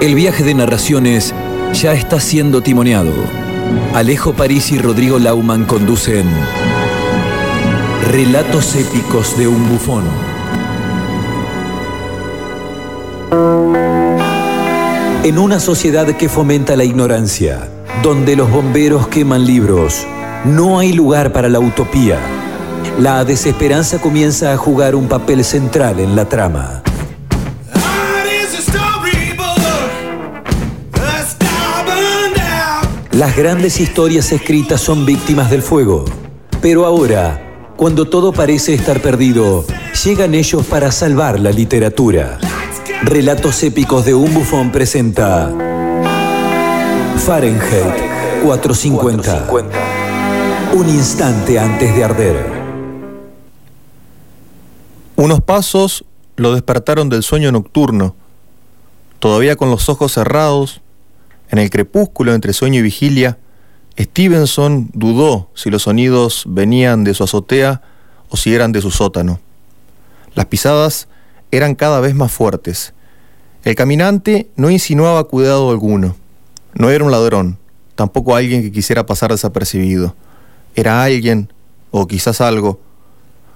[0.00, 1.34] El viaje de narraciones
[1.72, 3.12] ya está siendo timoneado.
[3.94, 6.24] Alejo París y Rodrigo Lauman conducen
[8.08, 10.04] Relatos épicos de un bufón.
[15.24, 17.68] En una sociedad que fomenta la ignorancia,
[18.00, 20.06] donde los bomberos queman libros,
[20.44, 22.20] no hay lugar para la utopía.
[23.00, 26.82] La desesperanza comienza a jugar un papel central en la trama.
[33.18, 36.04] Las grandes historias escritas son víctimas del fuego.
[36.62, 39.64] Pero ahora, cuando todo parece estar perdido,
[40.04, 42.38] llegan ellos para salvar la literatura.
[43.02, 45.52] Relatos épicos de un bufón presenta
[47.26, 47.96] Fahrenheit
[48.44, 49.50] 450.
[50.74, 52.36] Un instante antes de arder.
[55.16, 56.04] Unos pasos
[56.36, 58.14] lo despertaron del sueño nocturno.
[59.18, 60.82] Todavía con los ojos cerrados,
[61.50, 63.38] en el crepúsculo entre sueño y vigilia,
[63.98, 67.82] Stevenson dudó si los sonidos venían de su azotea
[68.28, 69.40] o si eran de su sótano.
[70.34, 71.08] Las pisadas
[71.50, 72.92] eran cada vez más fuertes.
[73.64, 76.16] El caminante no insinuaba cuidado alguno.
[76.74, 77.58] No era un ladrón,
[77.94, 80.14] tampoco alguien que quisiera pasar desapercibido.
[80.76, 81.52] Era alguien,
[81.90, 82.78] o quizás algo,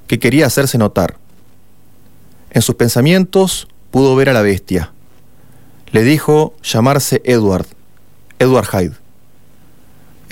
[0.08, 1.18] que quería hacerse notar.
[2.50, 4.92] En sus pensamientos pudo ver a la bestia.
[5.92, 7.66] Le dijo llamarse Edward
[8.42, 8.96] Edward Hyde.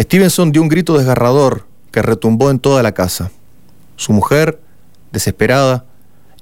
[0.00, 3.30] Stevenson dio un grito desgarrador que retumbó en toda la casa.
[3.94, 4.60] Su mujer,
[5.12, 5.84] desesperada,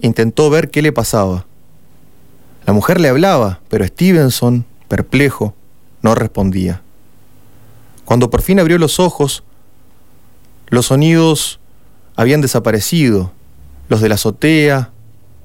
[0.01, 1.45] intentó ver qué le pasaba.
[2.65, 5.55] La mujer le hablaba, pero Stevenson, perplejo,
[6.01, 6.81] no respondía.
[8.07, 9.45] Cuando por fin abrió los ojos,
[10.69, 11.61] los sonidos
[12.17, 13.33] habían desaparecido,
[13.91, 14.91] los de la azotea,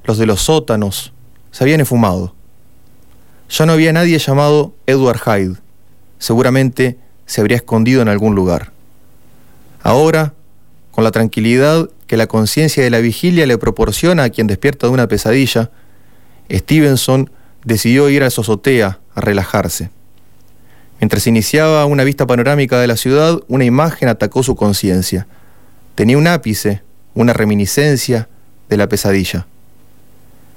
[0.05, 1.11] los de los sótanos,
[1.51, 2.33] se habían esfumado.
[3.49, 5.62] Ya no había nadie llamado Edward Hyde
[6.23, 8.72] seguramente se habría escondido en algún lugar.
[9.81, 10.34] Ahora,
[10.91, 14.94] con la tranquilidad que la conciencia de la vigilia le proporciona a quien despierta de
[14.94, 15.69] una pesadilla,
[16.50, 17.29] Stevenson
[17.66, 19.89] decidió ir a azotea a relajarse.
[21.01, 25.28] Mientras iniciaba una vista panorámica de la ciudad, una imagen atacó su conciencia.
[25.95, 26.84] Tenía un ápice,
[27.16, 28.29] una reminiscencia
[28.69, 29.45] de la pesadilla.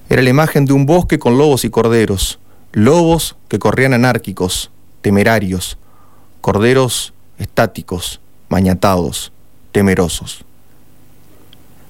[0.09, 2.39] Era la imagen de un bosque con lobos y corderos,
[2.71, 4.71] lobos que corrían anárquicos,
[5.07, 5.79] temerarios,
[6.41, 9.31] corderos estáticos, mañatados,
[9.71, 10.45] temerosos.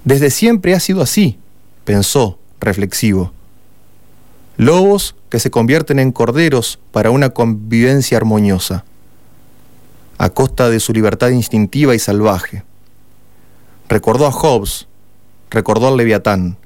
[0.05, 1.39] Desde siempre ha sido así,
[1.87, 3.33] pensó, reflexivo.
[4.59, 8.85] Lobos que se convierten en corderos para una convivencia armoniosa,
[10.19, 12.65] a costa de su libertad instintiva y salvaje.
[13.89, 14.89] Recordó a Hobbes,
[15.49, 16.59] recordó al Leviatán.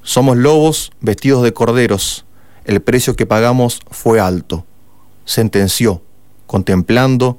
[0.00, 2.24] Somos lobos vestidos de corderos,
[2.64, 4.64] el precio que pagamos fue alto
[5.24, 6.02] sentenció,
[6.46, 7.38] contemplando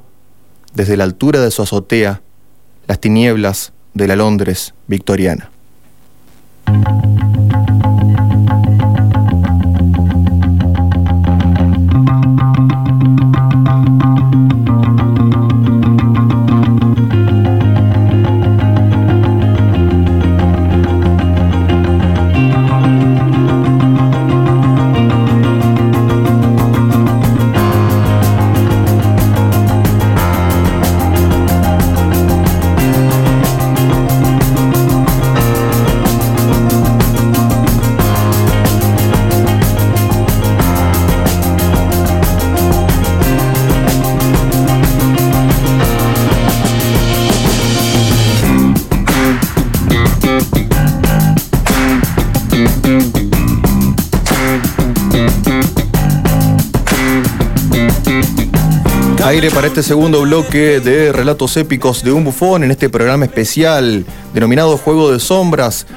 [0.73, 2.21] desde la altura de su azotea
[2.87, 5.49] las tinieblas de la Londres victoriana.
[59.65, 64.77] Para este segundo bloque de relatos épicos de un bufón en este programa especial denominado
[64.77, 65.87] Juego de Sombras,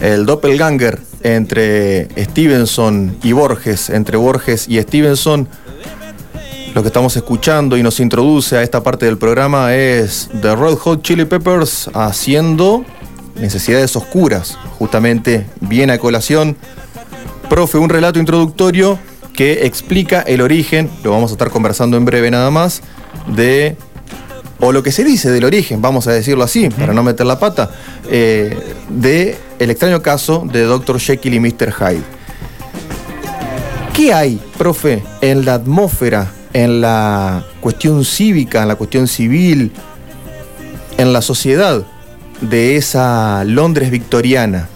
[0.00, 5.48] el doppelganger entre Stevenson y Borges, entre Borges y Stevenson.
[6.72, 10.76] Lo que estamos escuchando y nos introduce a esta parte del programa es The Red
[10.76, 12.84] Hot Chili Peppers haciendo
[13.34, 16.56] necesidades oscuras, justamente bien a colación.
[17.48, 19.00] Profe, un relato introductorio
[19.34, 22.82] que explica el origen, lo vamos a estar conversando en breve nada más,
[23.34, 23.76] de,
[24.60, 27.38] o lo que se dice del origen, vamos a decirlo así, para no meter la
[27.38, 27.70] pata,
[28.10, 28.56] eh,
[28.88, 31.00] de el extraño caso de Dr.
[31.00, 31.72] Jekyll y Mr.
[31.72, 32.02] Hyde.
[33.92, 39.72] ¿Qué hay, profe, en la atmósfera, en la cuestión cívica, en la cuestión civil,
[40.96, 41.84] en la sociedad
[42.40, 44.68] de esa Londres victoriana?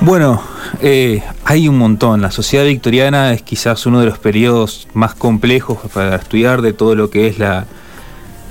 [0.00, 0.42] Bueno,
[0.80, 2.22] eh, Hay un montón.
[2.22, 6.96] La sociedad victoriana es quizás uno de los periodos más complejos para estudiar de todo
[6.96, 7.66] lo que es la,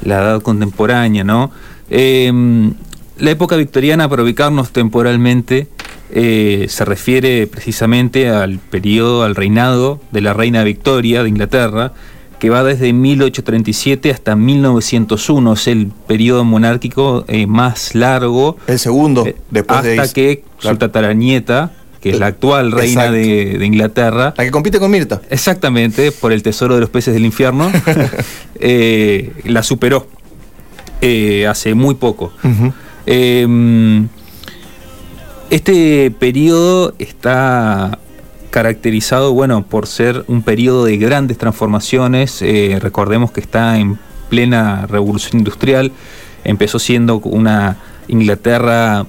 [0.05, 1.51] edad contemporánea, ¿no?
[1.89, 2.73] Em,
[3.17, 5.67] la época victoriana, para ubicarnos temporalmente,
[6.09, 11.91] eh, se refiere precisamente al periodo, al reinado de la reina Victoria de Inglaterra,
[12.39, 18.55] que va desde 1837 hasta 1901, es el periodo monárquico eh, más largo.
[18.67, 21.73] El segundo, eh, después hasta que su tataranieta,
[22.05, 24.35] que es la actual reina de, Inglaterra.
[24.37, 25.23] La que compite con Mirta.
[25.31, 27.71] Exactamente, por el tesoro de los peces del infierno,
[28.59, 30.05] eh, la superó
[31.01, 32.31] eh, hace muy poco.
[33.07, 34.07] Em,
[35.49, 37.97] este periodo está
[38.51, 42.39] caracterizado, bueno, por ser un periodo de grandes transformaciones.
[42.43, 43.97] Eh, recordemos que está en
[44.29, 45.91] plena revolución industrial.
[46.43, 47.77] Empezó siendo una
[48.07, 49.07] Inglaterra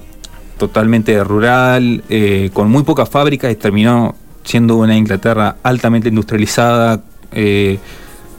[0.57, 7.01] totalmente rural, eh, con muy pocas fábricas y terminó siendo una Inglaterra altamente industrializada,
[7.31, 7.79] eh,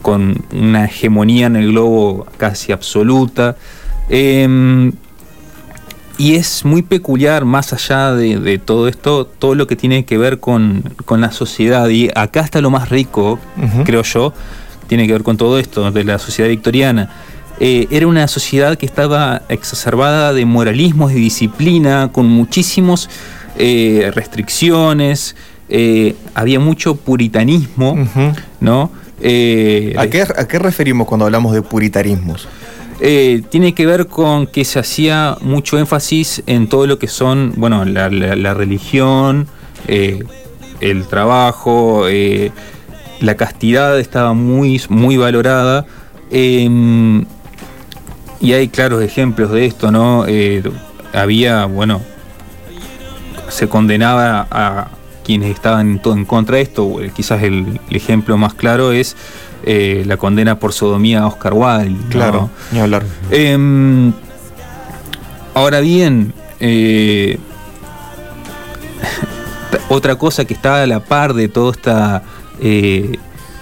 [0.02, 3.56] con una hegemonía en el globo casi absoluta.
[4.08, 4.92] Em,
[6.16, 10.40] y es muy peculiar, más allá de, todo esto, todo lo que tiene que ver
[10.40, 11.88] con, la sociedad.
[11.88, 13.38] Y acá está lo más rico,
[13.84, 14.32] creo yo,
[14.88, 17.10] tiene que ver con todo esto, de la sociedad victoriana
[17.60, 23.08] eh, era una sociedad que estaba exacerbada de moralismos, de disciplina, con muchísimas
[23.56, 25.34] eh, restricciones,
[25.68, 27.96] eh, había mucho puritanismo,
[28.60, 28.92] ¿no?
[29.18, 32.48] ¿A, qué, ¿A qué referimos cuando hablamos de puritanismos?
[33.00, 37.84] tiene que ver con que se hacía mucho énfasis en todo lo que son, bueno,
[37.84, 39.46] la, religión,
[39.86, 42.06] el trabajo,
[43.20, 45.86] la castidad estaba muy, muy valorada.
[46.30, 47.24] Em,
[48.40, 50.24] y hay claros ejemplos de esto, ¿no?
[50.26, 50.62] Eh,
[51.12, 52.00] había, bueno,
[53.48, 54.88] se condenaba a
[55.24, 57.02] quienes estaban en, contra de esto.
[57.02, 59.16] Eh, quizás el, ejemplo más claro es
[59.64, 61.98] eh, la condena por sodomía a Oscar Wilde.
[62.10, 63.04] Claro, ni hablar.
[63.30, 64.12] Em,
[65.54, 66.32] ahora bien,
[69.88, 72.22] otra cosa que está a la par de toda esta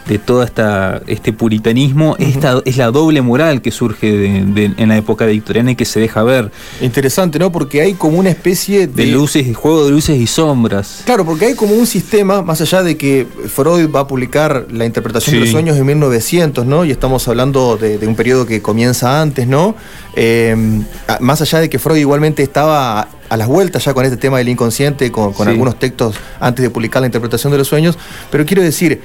[0.08, 5.26] de todo esta, este puritanismo esta, es la doble moral que surge en la época
[5.26, 6.50] victoriana y que se deja ver.
[6.80, 7.50] Interesante, ¿no?
[7.50, 9.04] Porque hay como una especie de...
[9.04, 11.02] de luces, juego de luces y sombras.
[11.04, 14.84] Claro, porque hay como un sistema, más allá de que Freud va a publicar la
[14.84, 16.84] interpretación de los sueños en 1900, ¿no?
[16.84, 19.74] Y estamos hablando de, un periodo que comienza antes, ¿no?
[20.14, 20.84] Em,
[21.20, 24.48] más allá de que Freud igualmente estaba a las vueltas ya con este tema del
[24.48, 27.98] inconsciente, con, algunos textos antes de publicar la interpretación de los sueños,
[28.30, 29.00] pero quiero decir,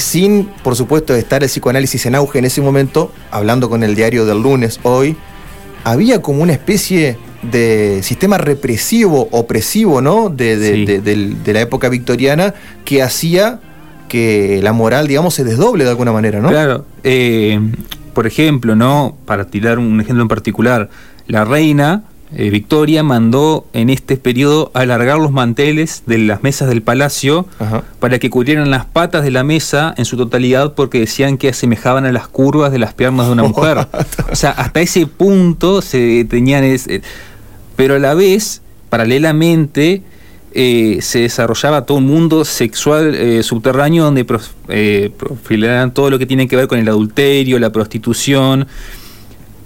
[0.00, 4.26] sin, por supuesto, estar el psicoanálisis en auge en ese momento, hablando con el diario
[4.26, 5.16] del lunes hoy,
[5.84, 10.28] había como una especie de sistema represivo, opresivo, ¿no?
[10.28, 12.54] De, la época victoriana
[12.84, 13.60] que hacía
[14.08, 16.48] que la moral, digamos, se desdoble de alguna manera, ¿no?
[16.48, 16.84] Claro.
[17.04, 17.60] Eh,
[18.12, 19.16] por ejemplo, ¿no?
[19.24, 20.90] Para tirar un ejemplo en particular,
[21.28, 22.02] la reina
[22.36, 27.46] eh, Victoria mandó en este periodo alargar los manteles de las mesas del palacio
[27.98, 32.04] para que cubrieran las patas de la mesa en su totalidad porque decían que asemejaban
[32.06, 33.78] a las curvas de las piernas de una mujer.
[34.32, 36.62] o sea, hasta ese punto se tenían...
[36.62, 37.02] Ese,
[37.74, 40.02] pero a la vez, paralelamente,
[40.52, 46.46] eh, se desarrollaba todo un mundo sexual eh, subterráneo donde profilaban todo lo que tiene
[46.46, 48.68] que ver con el adulterio, la prostitución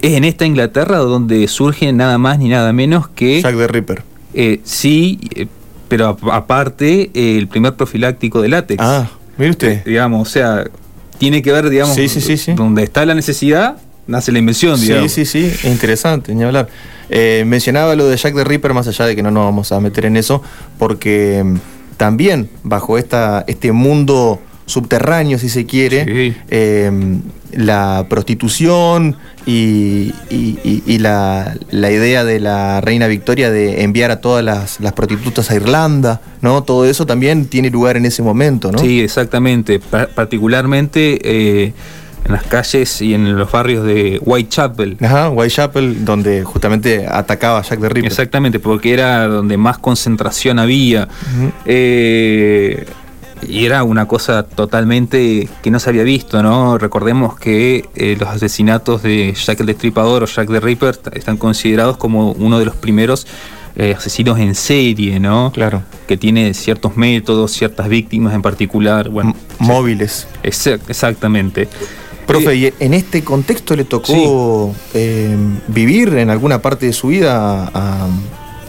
[0.03, 3.41] es en esta Inglaterra donde surge nada más ni nada menos que...
[3.41, 4.03] Jack the Ripper.
[4.35, 5.47] Eh, sí, eh,
[5.89, 8.83] pero aparte el primer profiláctico de látex.
[8.83, 9.09] Ah,
[9.39, 9.73] mire usted.
[9.73, 10.65] Eh, digamos, o sea,
[11.19, 13.77] tiene que ver, digamos, sí, sí, sí, donde está la necesidad,
[14.09, 15.13] nace la invención, digamos.
[15.13, 16.69] Sí, sí, sí, interesante, ni hablar.
[17.47, 20.07] mencionaba lo de Jack the Ripper, más allá de que no nos vamos a meter
[20.07, 20.43] en eso,
[20.79, 21.57] porque mm,
[21.97, 26.35] también bajo esta, este mundo subterráneo, si se quiere,
[27.57, 30.13] la prostitución y,
[30.99, 36.63] la, idea de la reina Victoria de enviar a todas las, prostitutas a Irlanda, ¿no?
[36.63, 38.79] Todo eso también tiene lugar en ese momento, ¿no?
[38.79, 39.81] Sí, exactamente.
[39.81, 41.73] particularmente eh,
[42.25, 44.97] en las calles y en los barrios de Whitechapel.
[45.03, 48.07] Ajá, Whitechapel, donde justamente atacaba Jack the Ripper.
[48.07, 51.09] Exactamente, porque era donde más concentración había
[53.49, 56.79] y era una cosa totalmente que no se había visto, ¿no?
[56.79, 61.97] Recordemos que eh, los asesinatos de Jack el Destripador o Jack the Ripper están considerados
[61.97, 63.27] como uno de los primeros
[63.77, 65.51] eh, asesinos en serie, ¿no?
[65.53, 65.83] Claro.
[66.07, 69.09] Que tiene ciertos métodos, ciertas víctimas en particular.
[69.09, 70.27] Bueno, móviles.
[70.43, 71.69] exactamente.
[72.27, 75.37] Profe, ¿y en este contexto le tocó eh,
[75.69, 78.09] vivir en alguna parte de su vida a,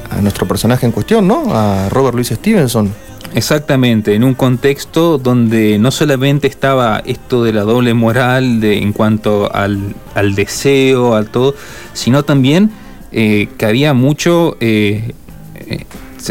[0.09, 1.53] a nuestro personaje en cuestión, ¿no?
[1.53, 3.04] A Robert Louis Stevenson.
[3.35, 8.93] Exactamente, en un contexto donde no solamente estaba esto de la doble moral de, en
[8.93, 9.93] cuanto al,
[10.35, 11.53] deseo, al todo,
[11.91, 12.71] sino también
[13.11, 15.11] eh, que había mucho eh,
[15.55, 15.83] eh,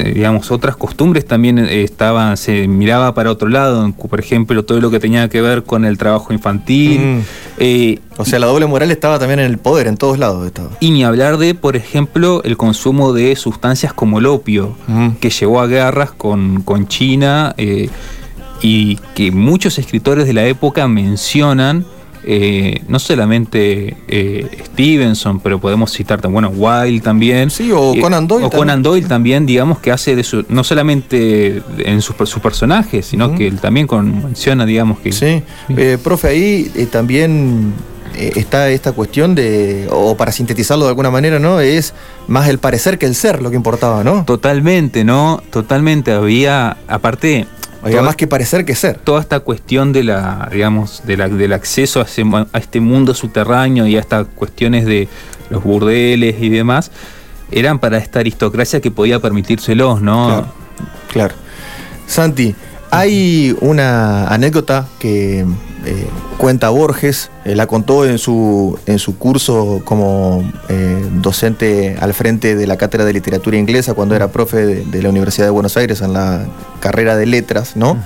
[0.02, 4.90] digamos, otras costumbres también eh, estaban, se miraba para otro lado, por ejemplo, todo lo
[4.90, 7.00] que tenía que ver con el trabajo infantil.
[7.00, 7.20] Mm.
[7.58, 10.70] Eh, o sea, la doble moral estaba también en el poder, en todos lados estaba.
[10.80, 15.10] Y ni hablar de, por ejemplo, el consumo de sustancias como el opio, mm.
[15.20, 17.88] que llevó a guerras con, con China eh,
[18.62, 21.84] y que muchos escritores de la época mencionan
[22.26, 27.50] eh, no solamente eh, Stevenson, pero podemos citar bueno, Wilde también.
[27.50, 28.46] Sí, o eh, Conan Doyle.
[28.46, 33.02] O Conan Doyle también, digamos, que hace de su, no solamente en su, su personaje,
[33.02, 35.12] sino que él también con, menciona, digamos, que...
[35.12, 35.42] Sí,
[36.02, 37.72] profe, ahí también
[38.16, 41.60] está esta cuestión de, o para sintetizarlo de alguna manera, ¿no?
[41.60, 41.94] Es
[42.26, 44.24] más el parecer que el ser lo que importaba, ¿no?
[44.24, 45.42] Totalmente, ¿no?
[45.50, 46.12] Totalmente.
[46.12, 47.46] Había, aparte,
[47.84, 48.98] había más que parecer que ser.
[48.98, 53.96] Toda esta cuestión de la, digamos, de la, del acceso a, este mundo subterráneo y
[53.96, 55.08] a estas cuestiones de
[55.50, 56.90] los burdeles y demás,
[57.50, 60.26] eran para esta aristocracia que podía permitírselos, ¿no?
[60.26, 60.52] Claro.
[61.12, 61.34] claro.
[62.06, 62.54] Santi,
[62.94, 65.44] hay una anécdota que
[65.84, 66.06] eh,
[66.38, 72.54] cuenta Borges, eh, la contó en su, en su curso como eh, docente al frente
[72.54, 76.00] de la Cátedra de Literatura Inglesa cuando era profe de, la Universidad de Buenos Aires
[76.00, 76.46] en la
[76.80, 77.98] carrera de letras, ¿no?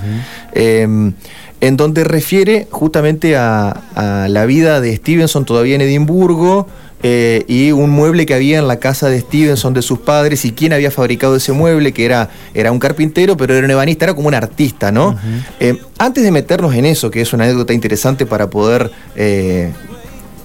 [0.53, 1.13] Em,
[1.61, 6.67] en donde refiere justamente a, a la vida de Stevenson todavía en Edimburgo,
[7.03, 10.53] eh, y un mueble que había en la casa de Stevenson de sus padres y
[10.53, 14.15] quién había fabricado ese mueble, que era, era un carpintero, pero era un ebanista, era
[14.15, 15.17] como un artista, ¿no?
[15.61, 19.73] Eh, antes de meternos en eso, que es una anécdota interesante para poder eh,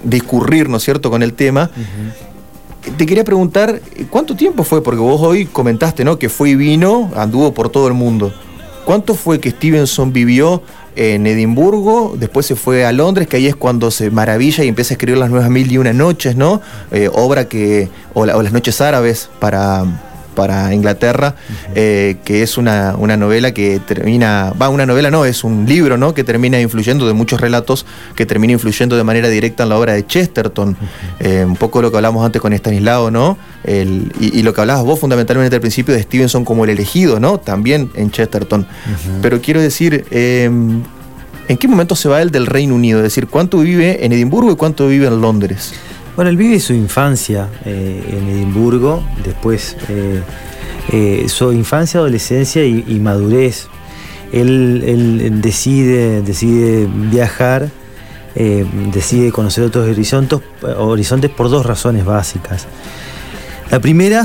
[0.03, 1.71] discurrir, ¿no es cierto?, con el tema.
[2.97, 4.83] Te quería preguntar, ¿cuánto tiempo fue?
[4.83, 6.19] Porque vos hoy comentaste, ¿no?
[6.19, 8.33] Que fue y vino, anduvo por todo el mundo.
[8.85, 10.61] ¿Cuánto fue que Stevenson vivió
[10.95, 14.93] en Edimburgo, después se fue a Londres, que ahí es cuando se maravilla y empieza
[14.93, 16.61] a escribir las nuevas mil y una noches, ¿no?
[16.91, 19.85] Eh, obra que, o, las noches árabes para,
[20.33, 21.35] para Inglaterra,
[21.75, 26.13] eh, que es una, novela que termina, va, una novela no, es un libro, ¿no?
[26.13, 27.85] Que termina influyendo de muchos relatos,
[28.15, 30.75] que termina influyendo de manera directa en la obra de Chesterton,
[31.19, 33.37] eh, un poco lo que hablamos antes con Stanislao, ¿no?
[33.65, 37.39] y, lo que hablabas vos fundamentalmente al principio de Stevenson como el elegido, ¿no?
[37.39, 38.67] También en Chesterton.
[39.21, 40.81] Pero quiero decir, em,
[41.47, 42.99] ¿en qué momento se va él del Reino Unido?
[42.99, 45.73] Es decir, ¿cuánto vive en Edimburgo y cuánto vive en Londres?
[46.15, 50.21] Bueno, él vive su infancia eh, en Edimburgo, después eh,
[50.91, 53.67] eh, su infancia, adolescencia y, madurez.
[54.31, 57.69] Él, decide, decide viajar,
[58.35, 60.39] decide conocer otros horizontes,
[60.77, 62.65] horizontes por dos razones básicas.
[63.69, 64.23] La primera,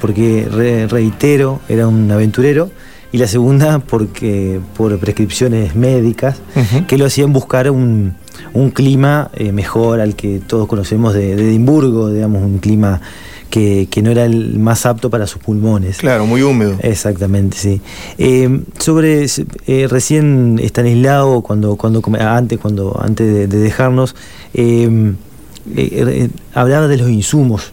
[0.00, 2.70] porque reitero, era un aventurero,
[3.12, 6.40] y la segunda, porque por prescripciones médicas
[6.86, 8.14] que lo hacían buscar un,
[8.52, 13.00] un clima eh, mejor al que todos conocemos de, Edimburgo, digamos, un clima
[13.50, 15.98] que, no era el más apto para sus pulmones.
[15.98, 16.76] Claro, muy húmedo.
[16.82, 17.80] Exactamente, sí.
[18.18, 19.26] Eh, sobre
[19.66, 24.14] eh, recién Stanislao, cuando, cuando antes, cuando antes de, dejarnos,
[26.54, 27.72] hablaba de los insumos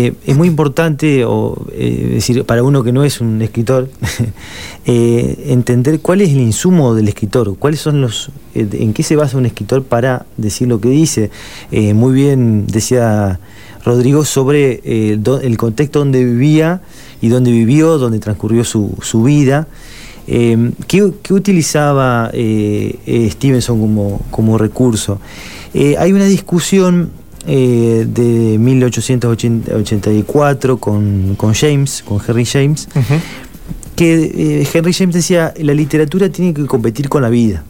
[0.00, 3.90] eh, es muy importante, o, eh, decir, para uno que no es un escritor,
[4.84, 9.36] eh, entender cuál es el insumo del escritor, cuáles son los, en qué se basa
[9.36, 11.30] un escritor para decir lo que dice.
[11.94, 13.40] muy bien decía
[13.84, 16.80] Rodrigo sobre el contexto donde vivía
[17.20, 19.66] y donde vivió, donde transcurrió su, vida.
[20.26, 25.20] ¿qué, utilizaba Stevenson como, como recurso?
[25.74, 27.10] hay una discusión
[27.50, 32.86] eh, de 1884 con, James, con Henry James,
[33.96, 37.64] que eh, Henry James decía, la literatura tiene que competir con la vida.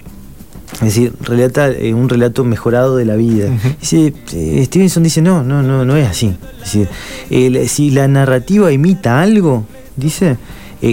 [0.72, 3.56] Es decir, relata eh, un relato mejorado de la vida.
[3.80, 6.34] Stevenson dice, no, no, no, no es así.
[6.64, 6.88] Es decir,
[7.68, 10.38] si la narrativa imita algo, dice,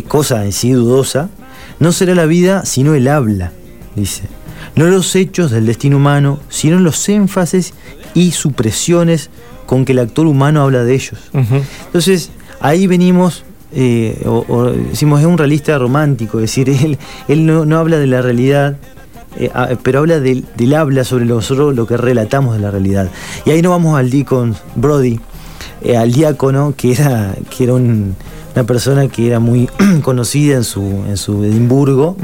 [0.07, 1.31] cosa en sí dudosa,
[1.79, 3.51] no será la vida sino el habla,
[3.95, 4.25] dice.
[4.75, 7.73] No los hechos del destino humano, sino los énfasis
[8.15, 9.29] y supresiones
[9.67, 11.19] con que el actor humano habla de ellos.
[11.85, 13.43] Entonces, ahí venimos,
[13.73, 18.21] eh, o, decimos, es un realista romántico, es decir, él, él no, habla de la
[18.21, 18.77] realidad,
[19.37, 19.51] eh,
[19.83, 20.45] pero habla del,
[20.75, 23.11] habla sobre nosotros lo que relatamos de la realidad.
[23.45, 25.19] Y ahí nos vamos al Deacon Brody,
[25.81, 29.69] eh, al diácono, que era, que era una persona que era muy
[30.03, 32.15] conocida en su, en su Edimburgo,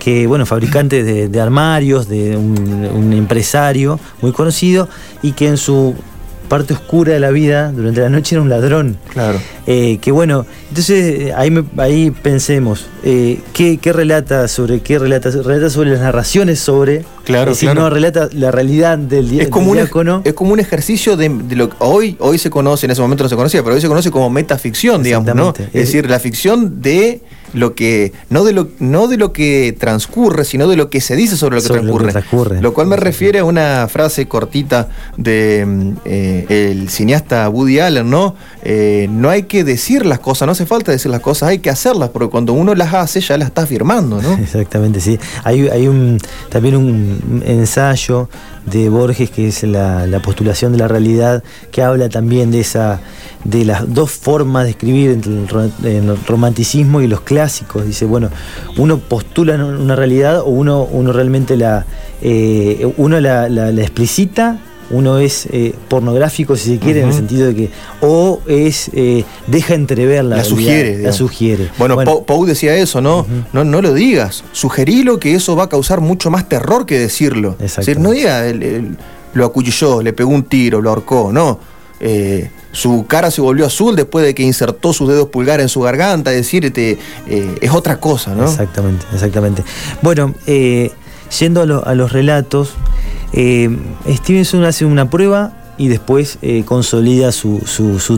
[0.00, 4.88] que, bueno, fabricante de, armarios, de un, empresario muy conocido,
[5.22, 5.94] y que en su
[6.48, 8.96] parte oscura de la vida, durante la noche era un ladrón.
[9.10, 9.38] Claro.
[9.68, 15.30] Eh, que bueno, entonces ahí, ahí pensemos, eh, ¿qué, relata sobre qué relata?
[15.30, 17.04] Relata sobre las narraciones sobre.
[17.24, 19.78] Claro, es no relata la realidad del, es como Un,
[20.24, 23.30] es como un ejercicio de, lo que hoy, hoy se conoce, en ese momento no
[23.30, 25.54] se conocía, pero hoy se conoce como metafficción, digamos, ¿no?
[25.56, 27.20] Es decir, la ficción de
[27.52, 31.16] lo que no de lo no de lo que transcurre sino de lo que se
[31.16, 31.68] dice sobre lo que,
[32.10, 32.60] transcurre.
[32.60, 38.34] lo cual me refiere a una frase cortita de eh, el cineasta Woody Allen no
[38.62, 41.70] eh, no hay que decir las cosas no hace falta decir las cosas hay que
[41.70, 45.18] hacerlas porque cuando uno las hace ya las está firmando no exactamente sí.
[45.44, 48.28] Hay, hay un también un ensayo
[48.66, 53.00] de Borges, que es la, postulación de la realidad, que habla también de esa
[53.44, 57.86] de las dos formas de escribir entre el, romanticismo y los clásicos.
[57.86, 58.28] Dice, bueno,
[58.76, 61.86] uno postula una realidad o uno, uno realmente la,
[62.20, 64.58] eh, uno la, la, explicita
[64.90, 67.70] uno es eh, pornográfico, si se quiere, en el sentido de que
[68.00, 70.98] o es eh, deja entrever la, la sugiere.
[70.98, 71.70] La sugiere.
[71.78, 73.26] Bueno, Pau decía eso, ¿no?
[73.52, 73.64] ¿no?
[73.64, 74.44] No lo digas.
[74.52, 77.56] Sugerilo que eso va a causar mucho más terror que decirlo.
[77.58, 78.44] Decir, no diga
[79.32, 81.60] lo acuchilló, le pegó un tiro, lo ahorcó, no.
[82.00, 85.80] Eh, su cara se volvió azul después de que insertó sus dedos pulgares en su
[85.82, 88.44] garganta, es decir, es otra cosa, ¿no?
[88.44, 89.62] Exactamente, exactamente.
[90.02, 90.34] Bueno,
[91.38, 92.74] yendo a, los relatos,
[93.32, 93.76] eh,
[94.08, 97.60] Stevenson hace una prueba y después eh, consolida su,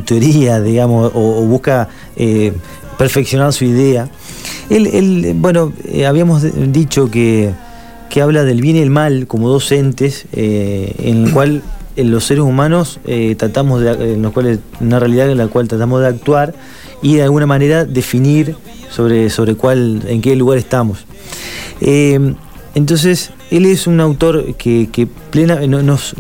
[0.05, 2.53] teoría, digamos, o, busca eh,
[2.99, 4.09] perfeccionar su idea.
[4.71, 5.73] Él, bueno,
[6.07, 7.53] habíamos dicho que,
[8.21, 11.63] habla del bien y el mal como dos entes, en el cual
[11.97, 13.01] los seres humanos
[13.37, 16.55] tratamos de, en los cuales, una realidad en la cual tratamos de actuar
[17.01, 18.57] y de alguna manera definir
[18.91, 21.07] sobre, sobre cuál, en qué lugar estamos.
[22.75, 26.15] Entonces, él es un autor que, plena, nos,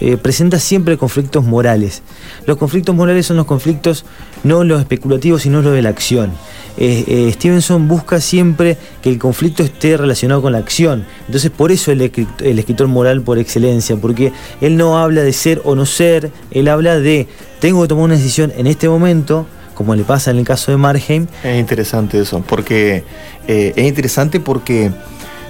[0.00, 2.02] eh, presenta siempre conflictos morales.
[2.46, 4.04] Los conflictos morales son los conflictos
[4.42, 6.32] no los especulativos, sino los de la acción.
[6.76, 11.06] Eh, eh, Stevenson busca siempre que el conflicto esté relacionado con la acción.
[11.26, 12.02] Entonces, por eso el,
[12.40, 16.68] el escritor moral por excelencia, porque él no habla de ser o no ser, él
[16.68, 17.26] habla de
[17.60, 20.76] tengo que tomar una decisión en este momento, como le pasa en el caso de
[20.76, 21.26] Marheim.
[21.42, 23.04] Es interesante eso, porque
[23.46, 24.90] es interesante porque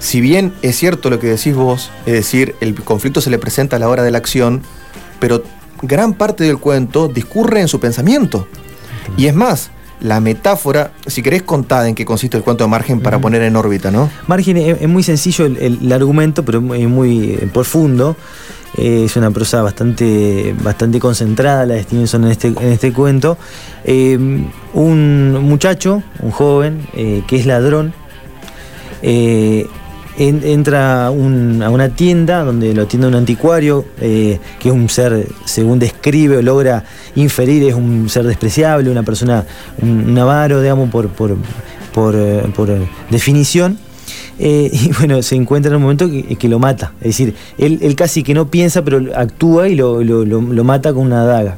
[0.05, 3.77] si bien es cierto lo que decís vos, es decir, el conflicto se le presenta
[3.77, 4.61] a la hora de la acción,
[5.19, 5.43] pero
[5.81, 8.47] gran parte del cuento discurre en su pensamiento.
[9.17, 12.99] Y es más, la metáfora, si querés contar en qué consiste el cuento de Margen
[12.99, 14.11] para poner en órbita, ¿no?
[14.27, 18.15] Margen es, muy sencillo el, argumento, pero es muy eh, profundo.
[18.77, 23.39] Eh, es una prosa bastante, bastante concentrada la de Stevenson en este, en este cuento.
[23.85, 24.19] Eh,
[24.75, 27.93] un muchacho, un joven, que es ladrón,
[30.17, 35.79] entra a una tienda donde lo atiende un anticuario, eh, que es un ser, según
[35.79, 36.83] describe o logra
[37.15, 39.45] inferir, es un ser despreciable, una persona,
[39.81, 41.35] un, avaro, digamos, por, por,
[41.93, 43.77] por, eh, eh, definición.
[44.39, 46.93] y bueno, se encuentra en un momento que, lo mata.
[46.99, 51.23] Es decir, él, casi que no piensa, pero actúa y lo, lo mata con una
[51.23, 51.57] daga.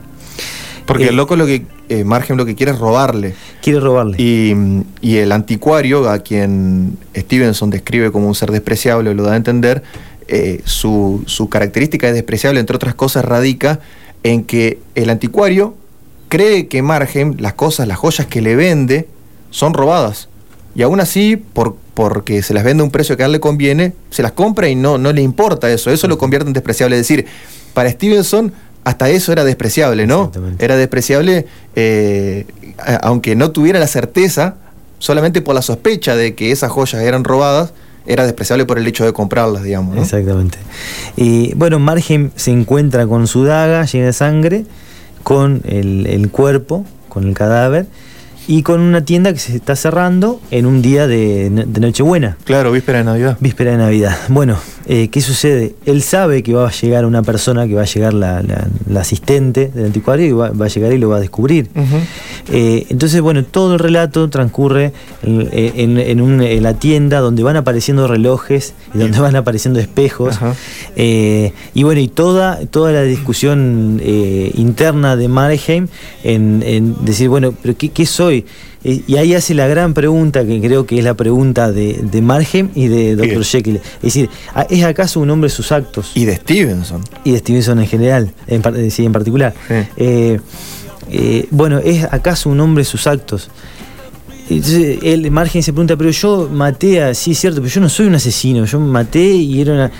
[0.88, 3.36] Porque el loco lo que eh, Margen lo que quiere es robarle.
[3.62, 4.16] Quiere robarle.
[4.18, 9.84] Y, el anticuario, a quien Stevenson describe como un ser despreciable, lo da a entender,
[10.30, 13.82] eh, su, característica de despreciable, entre otras cosas, radica
[14.24, 15.76] en que el anticuario
[16.30, 19.08] cree que Margen, las cosas, las joyas que le vende,
[19.50, 20.30] son robadas.
[20.74, 23.40] Y aún así, por, porque se las vende a un precio que a él le
[23.42, 25.92] conviene, se las compra y no, no le importa eso.
[25.92, 26.96] Eso lo convierte en despreciable.
[26.96, 27.26] Es decir,
[27.74, 28.54] para Stevenson
[28.88, 30.32] hasta eso era despreciable, ¿no?
[30.60, 31.46] Era despreciable,
[31.76, 32.46] eh,
[33.02, 34.56] aunque no tuviera la certeza,
[34.98, 37.74] solamente por la sospecha de que esas joyas eran robadas,
[38.06, 39.94] era despreciable por el hecho de comprarlas, digamos.
[39.94, 40.02] ¿no?
[40.02, 40.58] Exactamente.
[41.18, 44.66] Y bueno, Margen se encuentra con su daga llena de sangre,
[45.22, 47.88] con el cuerpo, con el cadáver,
[48.48, 52.38] y con una tienda que se está cerrando en un día de, Nochebuena.
[52.46, 53.38] Claro, víspera de Navidad.
[53.40, 54.18] Víspera de Navidad.
[54.30, 55.76] Bueno, eh, ¿qué sucede?
[55.86, 58.44] Él sabe que va a llegar una persona, que va a llegar la,
[58.98, 61.70] asistente del anticuario y va, a llegar y lo va a descubrir.
[62.52, 69.00] Eh, entonces, bueno, todo el relato transcurre en, la tienda donde van apareciendo relojes y
[69.00, 70.40] donde van apareciendo espejos.
[70.96, 75.88] Eh, y bueno, y toda, toda la discusión interna de Marheim
[76.24, 78.46] en, decir, bueno, pero ¿qué soy?
[78.84, 82.70] Y ahí hace la gran pregunta, que creo que es la pregunta de, de Margem
[82.74, 83.44] y de Dr.
[83.44, 83.78] Jekyll.
[83.78, 84.30] Es decir,
[84.70, 86.12] ¿es acaso un hombre sus actos?
[86.16, 87.02] Y de Stevenson.
[87.24, 89.54] Y de Stevenson en general, en, sí, en particular.
[89.98, 90.40] Eh,
[91.12, 93.50] eh, bueno, ¿es acaso un hombre sus actos?
[94.50, 97.90] Entonces, el Margen se pregunta, pero yo maté a, sí es cierto, pero yo no
[97.90, 99.92] soy un asesino, yo maté y era una...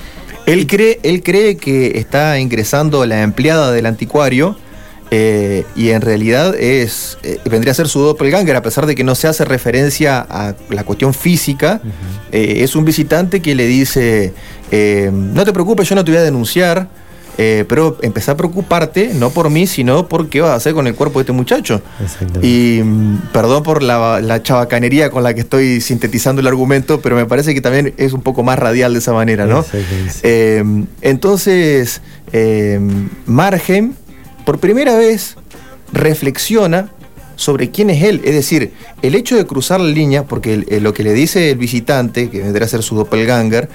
[0.46, 4.56] Él cree, él cree que está ingresando la empleada del anticuario
[5.10, 9.06] eh, y en realidad es eh, vendría a ser su doppelganger, a pesar de que
[9.06, 11.82] no se hace referencia a la cuestión física.
[12.32, 14.34] Eh, es un visitante que le dice,
[15.12, 16.90] no te preocupes, yo no te voy a denunciar.
[17.68, 20.96] Pero empezá a preocuparte, no por mí, sino por qué vas a hacer con el
[20.96, 21.82] cuerpo de este muchacho.
[22.42, 27.16] Y mm, perdón por la, la, chabacanería con la que estoy sintetizando el argumento, pero
[27.16, 29.64] me parece que también es un poco más radial de esa manera, ¿no?
[31.02, 32.02] entonces,
[33.26, 33.96] Margen
[34.48, 35.36] por primera vez
[35.92, 36.90] reflexiona
[37.38, 38.20] sobre quién es él.
[38.26, 42.30] Es decir, el hecho de cruzar la línea, porque lo que le dice el visitante,
[42.30, 43.70] que vendrá a ser su doppelganger,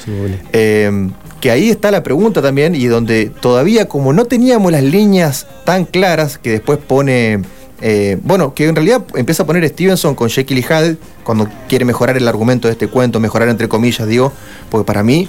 [0.52, 1.08] eh,
[1.40, 5.86] que ahí está la pregunta también, y donde todavía como no teníamos las líneas tan
[5.86, 7.40] claras, que después pone...
[7.84, 11.84] Eh, bueno, que en realidad empieza a poner Stevenson con Jekyll y Hyde cuando quiere
[11.84, 14.32] mejorar el argumento de este cuento, mejorar entre comillas, digo,
[14.70, 15.28] porque para mí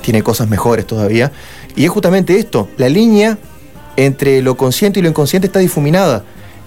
[0.00, 1.32] tiene cosas mejores todavía.
[1.74, 3.38] Y es justamente esto, la línea
[3.96, 6.24] entre lo consciente y lo inconsciente está difuminada.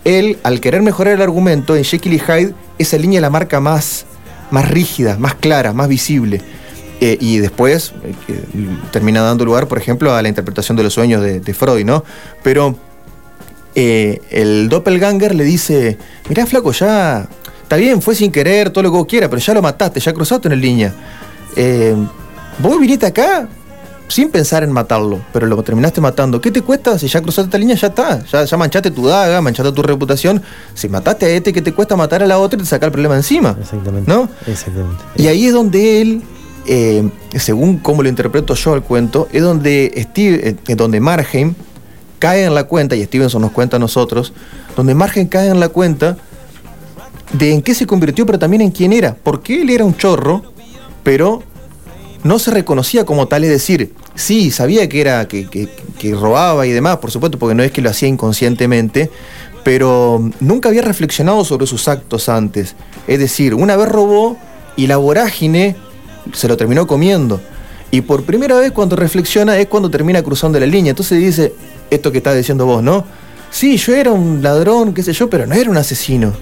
[0.07, 4.05] Él, al querer mejorar el argumento, en Jekyll y Hyde, esa línea la marca más,
[4.51, 6.41] más rígida, más clara, más visible.
[7.01, 7.91] Eh, y después
[8.29, 8.41] eh,
[8.91, 12.05] termina dando lugar, por ejemplo, a la interpretación de los sueños de, Freud, ¿no?
[12.41, 12.77] Pero
[13.75, 15.97] eh, el doppelganger le dice,
[16.29, 17.27] mirá, flaco, ya
[17.63, 20.13] está bien, fue sin querer, todo lo que vos quieras, pero ya lo mataste, ya
[20.13, 20.93] cruzaste en línea.
[22.59, 23.49] vos viniste acá
[24.07, 26.39] sin pensar en matarlo, pero lo terminaste matando.
[26.39, 26.97] ¿Qué te cuesta?
[26.97, 28.23] Si ya cruzaste esta línea, ya está.
[28.25, 30.41] Ya, ya manchaste tu daga, manchaste tu reputación.
[30.73, 32.91] Si mataste a este, ¿qué te cuesta matar a la otra y te saca el
[32.91, 33.55] problema encima?
[33.59, 34.11] Exactamente.
[34.11, 34.29] ¿No?
[34.45, 35.03] Exactamente.
[35.15, 36.21] Y ahí es donde él,
[36.67, 41.53] eh, según cómo lo interpreto yo el cuento, es donde, Steve, eh, donde Marheim
[42.19, 44.33] cae en la cuenta, y Stevenson nos cuenta a nosotros,
[44.75, 46.17] donde Marheim cae en la cuenta
[47.33, 49.15] de en qué se convirtió, pero también en quién era.
[49.15, 50.43] Porque él era un chorro,
[51.03, 51.43] pero
[52.23, 56.71] no se reconocía como tal, es decir, sí, sabía que era, que, que, robaba y
[56.71, 59.09] demás, por supuesto, porque no es que lo hacía inconscientemente,
[59.63, 62.75] pero nunca había reflexionado sobre sus actos antes.
[63.07, 64.37] Es decir, una vez robó
[64.75, 65.75] y la vorágine
[66.33, 67.41] se lo terminó comiendo.
[67.91, 70.91] Y por primera vez cuando reflexiona es cuando termina cruzando la línea.
[70.91, 71.53] Entonces dice,
[71.89, 73.05] esto que estás diciendo vos, ¿no?
[73.49, 76.33] Sí, yo era un ladrón, qué sé yo, pero no era un asesino.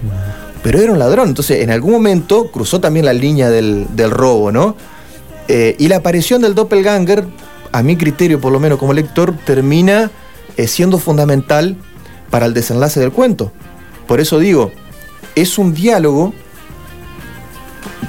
[0.62, 1.28] Pero era un ladrón.
[1.28, 4.76] Entonces, en algún momento cruzó también la línea del, del robo, ¿no?
[5.48, 7.26] Eh, y la aparición del doppelganger,
[7.72, 10.10] a mi criterio por lo menos como lector, termina
[10.56, 11.76] eh, siendo fundamental
[12.30, 13.52] para el desenlace del cuento.
[14.06, 14.72] Por eso digo,
[15.34, 16.32] es un diálogo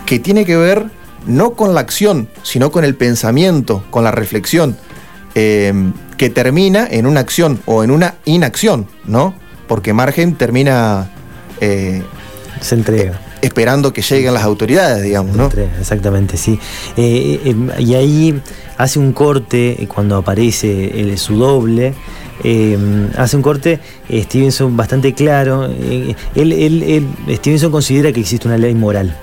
[0.06, 0.86] que tiene que ver
[1.26, 4.78] no con la acción, sino con el pensamiento, con la reflexión,
[5.36, 5.74] eh,
[6.18, 9.34] que termina en una acción o en una inacción, ¿no?
[9.68, 11.12] Porque Margen termina...
[12.62, 15.50] Se entrega esperando que lleguen las autoridades, digamos, ¿no?
[15.80, 16.60] Exactamente, sí.
[16.96, 18.42] Eh, eh, em, y ahí
[18.78, 21.94] hace un corte eh, cuando aparece su doble.
[23.18, 23.80] Hace un corte
[24.12, 25.66] Stevenson bastante claro.
[25.66, 29.18] él, Stevenson considera que existe una ley moral.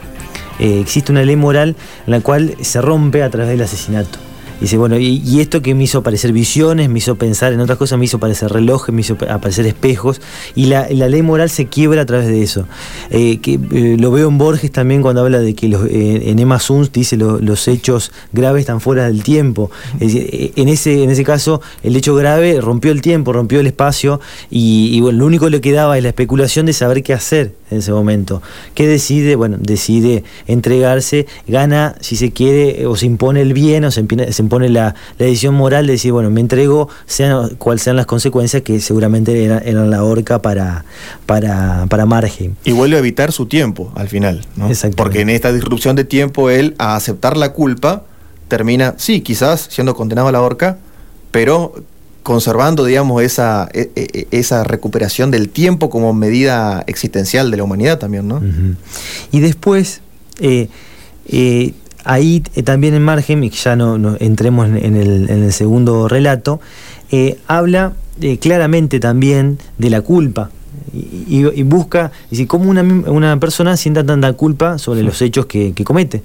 [0.58, 4.18] existe una ley moral en la cual se rompe a través del asesinato.
[4.60, 7.98] Dice, bueno, y, esto que me hizo aparecer visiones, me hizo pensar en otras cosas,
[7.98, 10.20] me hizo aparecer relojes, me hizo aparecer espejos,
[10.54, 12.66] y la, ley moral se quiebra a través de eso.
[13.10, 16.38] Eh, que, eh, lo veo en Borges también cuando habla de que los, eh, en
[16.38, 19.70] Emma Suns dice los hechos graves están fuera del tiempo.
[20.00, 25.00] en, ese, en ese caso, el hecho grave rompió el tiempo, rompió el espacio, y,
[25.00, 27.92] bueno, lo único que le quedaba es la especulación de saber qué hacer en ese
[27.92, 28.40] momento.
[28.74, 29.34] ¿Qué decide?
[29.34, 34.43] Bueno, decide entregarse, gana, si se quiere, o se impone el bien, o se se
[34.44, 38.80] impone la, decisión moral de decir, bueno, me entrego, sean cuáles sean las consecuencias, que
[38.80, 40.84] seguramente eran, la horca para,
[41.26, 42.56] para, para margen.
[42.64, 44.70] Y vuelve a evitar su tiempo al final, ¿no?
[44.96, 48.04] Porque en esta disrupción de tiempo, él, a aceptar la culpa,
[48.48, 50.78] termina, sí, quizás siendo condenado a la horca,
[51.30, 51.74] pero
[52.24, 57.64] conservando, digamos, esa, e, e, e, esa recuperación del tiempo como medida existencial de la
[57.64, 58.42] humanidad también, ¿no?
[59.30, 60.00] Y después,
[60.40, 60.68] eh,
[61.26, 61.74] eh,
[62.04, 66.60] ahí eh, también en margen, y ya no, entremos en, el, segundo relato,
[67.10, 70.50] eh, habla eh, claramente también de la culpa.
[70.92, 76.22] Y, busca, y cómo una, una, persona sienta tanta culpa sobre los hechos que, comete.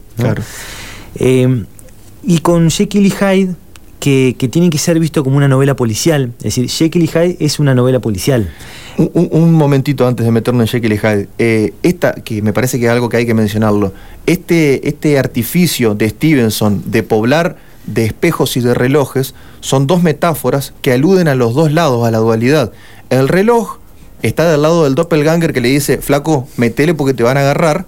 [2.23, 3.55] y con Jekyll y Hyde,
[3.99, 6.31] que, que tiene que ser visto como una novela policial.
[6.39, 8.49] Es decir, Jekyll Hyde es una novela policial.
[8.97, 11.29] Un, momentito antes de meternos en Jekyll y Hyde.
[11.37, 13.93] Eh, esta, que me parece que es algo que hay que mencionarlo.
[14.25, 20.73] Este, este artificio de Stevenson de poblar de espejos y de relojes son dos metáforas
[20.81, 22.71] que aluden a los dos lados, a la dualidad.
[23.09, 23.77] El reloj
[24.21, 27.85] está del lado del doppelganger que le dice, flaco, metele porque te van a agarrar.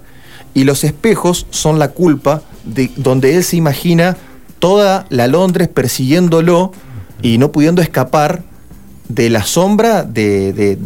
[0.54, 4.16] Y los espejos son la culpa de donde él se imagina
[4.62, 6.70] toda la Londres persiguiéndolo
[7.20, 8.44] y no pudiendo escapar
[9.08, 10.78] de la sombra de,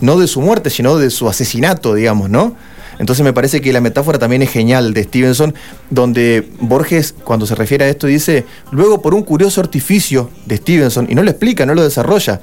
[0.00, 2.56] no de su muerte, sino de su asesinato, digamos, ¿no?
[2.98, 5.54] Entonces me parece que la metáfora también es genial de Stevenson,
[5.90, 11.06] donde Borges, cuando se refiere a esto, dice, luego por un curioso artificio de Stevenson,
[11.08, 12.40] y no lo explica, no lo desarrolla,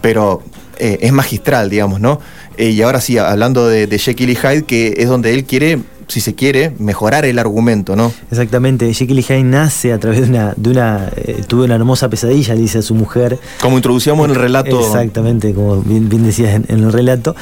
[0.00, 0.42] pero
[0.78, 2.20] eh, es magistral, digamos, ¿no?
[2.56, 5.80] Eh, y ahora sí, hablando de, de Jekyll y Hyde, que es donde él quiere,
[6.08, 8.12] si se quiere, mejorar el argumento, ¿no?
[8.30, 12.08] Exactamente, Jekyll y Hyde nace a través de una, de una eh, tuve una hermosa
[12.08, 13.38] pesadilla, le dice a su mujer.
[13.60, 14.80] Como introducíamos en el relato.
[14.80, 17.34] Exactamente, como bien, bien decías en, en el relato.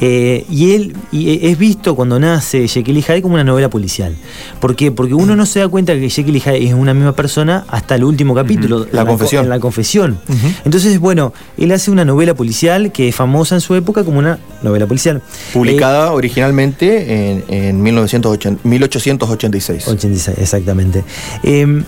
[0.00, 4.14] Eh, y él y es visto cuando nace Jekyll y Hyde como una novela policial.
[4.60, 4.90] ¿Por qué?
[4.90, 7.94] Porque uno no se da cuenta que Jekyll y Hyde es una misma persona hasta
[7.94, 8.86] el último capítulo.
[8.92, 9.44] La confesión.
[9.44, 10.18] en la confesión.
[10.28, 10.46] Ujú.
[10.64, 14.38] Entonces, bueno, él hace una novela policial que es famosa en su época como una
[14.62, 15.22] novela policial.
[15.52, 17.82] Publicada originalmente en, en
[18.18, 19.88] 1980 1886.
[19.88, 21.04] 86, exactamente.
[21.42, 21.82] Eh,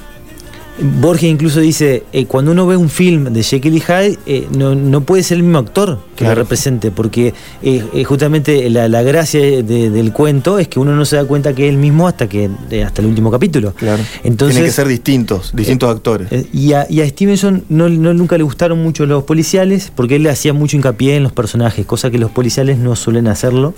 [1.00, 4.74] Borges incluso dice, eh, cuando uno ve un film de Jekyll y Hyde, eh, no,
[4.74, 6.36] no puede ser el mismo actor que Claro.
[6.36, 10.94] lo represente, porque eh, eh, justamente la, la gracia de- del cuento es que uno
[10.96, 13.74] no se da cuenta que es el mismo hasta que eh, hasta el último capítulo.
[13.74, 14.02] Claro.
[14.24, 16.28] Entonces, Tienen que ser distintos, distintos actores.
[16.54, 20.22] y, a, y a Stevenson no, no- nunca le gustaron mucho los policiales porque él
[20.22, 23.74] le hacía mucho hincapié en los personajes, cosa que los policiales no suelen hacerlo.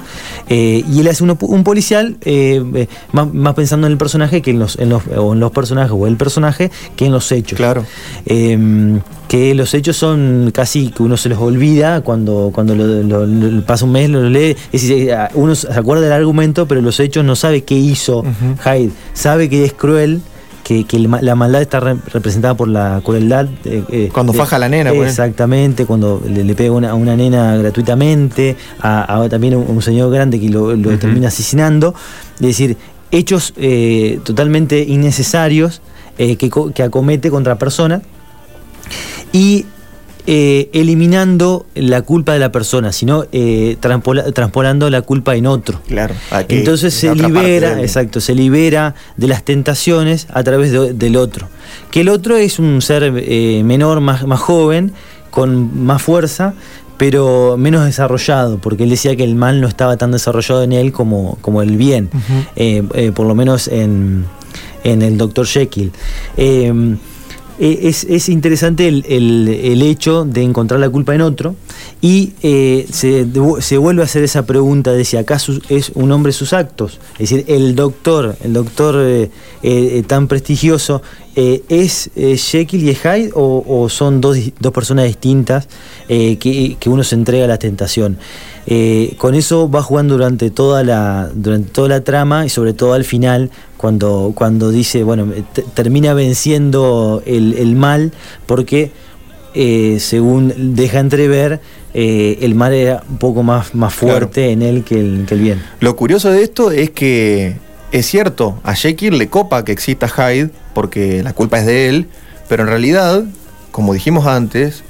[0.49, 2.19] Eh, y él hace uno- un policial
[3.13, 5.93] más, más pensando en el personaje que en los, en los, o en los personajes
[5.93, 7.57] o el personaje que en los hechos.
[7.57, 7.85] Claro.
[8.27, 13.27] Eh, que los hechos son casi que uno se los olvida cuando, cuando lo, lo-
[13.27, 14.55] lo- pasa un mes, lo lee.
[14.73, 18.19] Es decir, eh, uno se acuerda del argumento, pero los hechos no sabe qué hizo
[18.19, 18.29] Ujú.
[18.65, 18.91] Hyde.
[19.15, 20.21] Sabe que es cruel,
[20.63, 23.49] que, que la maldad está re- representada por la crueldad.
[23.65, 25.09] eh, eh, Cuando de- faja a la nena, pues.
[25.11, 29.83] Exactamente, cuando le, le pega una- a una nena gratuitamente, a, a también un, un
[29.83, 31.95] señor grande que lo, termina asesinando.
[32.37, 32.77] Es decir,
[33.11, 35.81] hechos eh, totalmente innecesarios
[36.19, 38.03] eh, que, que acomete contra personas
[39.33, 39.67] y
[40.27, 45.81] eh, eliminando la culpa de la persona, sino eh, transpolando la culpa en otro.
[45.87, 46.15] Claro.
[46.49, 51.49] Entonces se en libera, exacto, se libera de las tentaciones a través de- del otro.
[51.91, 54.93] Que el otro es un ser eh, menor, más, más joven,
[55.31, 56.55] con más fuerza,
[56.97, 60.93] pero menos desarrollado, porque él decía que el mal no estaba tan desarrollado en él
[60.93, 62.09] como, como el bien,
[62.57, 64.25] eh, eh, por lo menos en,
[64.85, 65.47] en el Dr.
[65.47, 65.91] Jekyll.
[66.37, 66.73] Eh,
[67.61, 71.55] eh, es, es interesante el, el- el hecho de encontrar la culpa en otro
[72.01, 73.25] y eh, se,
[73.61, 76.99] se vuelve a hacer esa pregunta de si acaso es un hombre sus actos.
[77.17, 79.31] Es decir, el doctor, el doctor eh,
[79.63, 81.01] eh, tan prestigioso,
[81.37, 85.69] ¿es Jekyll y es Hyde o, o son dos, dos personas distintas
[86.09, 88.19] que, que uno se entrega a la tentación?
[89.19, 93.05] Con eso va jugando durante toda la durante toda la trama y sobre todo al
[93.05, 93.51] final
[93.85, 98.13] cuando cuando dice bueno te- termina venciendo el, el mal
[98.47, 98.93] porque
[99.55, 101.61] eh, según deja entrever
[101.93, 105.41] eh, el mal era un poco más más fuerte en él que el, que el
[105.43, 107.57] bien Lo curioso de esto es que
[107.93, 112.07] es cierto, a Jekyll le copa que exista Hyde porque la culpa es de él,
[112.49, 113.23] pero en realidad,
[113.71, 114.83] como dijimos antes,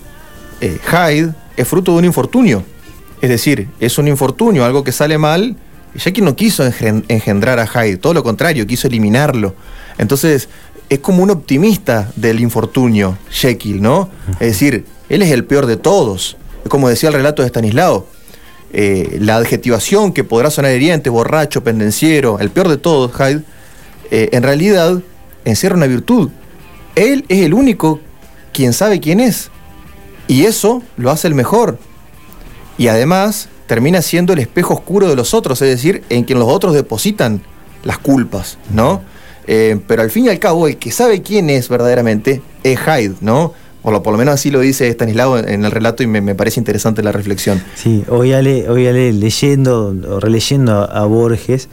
[0.60, 2.62] eh, Hyde es fruto de un infortunio.
[3.20, 5.56] Es decir, es un infortunio, algo que sale mal.
[5.96, 9.54] Jekyll no quiso engen- engendrar a Hyde, todo lo contrario, quiso eliminarlo.
[9.98, 10.48] Entonces,
[10.88, 14.10] es como un optimista del infortunio, Jekyll, ¿no?
[14.34, 16.36] Es decir, él es el peor de todos.
[16.64, 18.06] Es como decía el relato de Stanislao.
[18.72, 23.42] Eh, la adjetivación que podrá sonar hiriente, borracho, pendenciero, el peor de todos, Hyde,
[24.10, 25.00] eh, en realidad
[25.44, 26.30] encierra una virtud.
[26.96, 28.00] Él es el único
[28.52, 29.50] quien sabe quién es.
[30.26, 31.78] Y eso lo hace el mejor.
[32.78, 36.48] Y además termina siendo el espejo oscuro de los otros, es decir, en quien los
[36.48, 37.40] otros depositan
[37.84, 39.02] las culpas, ¿no?
[39.46, 43.14] Eh, pero al fin y al cabo, el que sabe quién es verdaderamente es Hyde,
[43.20, 43.52] ¿no?
[43.82, 46.34] O lo, por lo menos así lo dice Stanislao en, el relato y me, me
[46.34, 47.62] parece interesante la reflexión.
[47.74, 51.68] Sí, óigale, óigale, leyendo o releyendo a, Borges,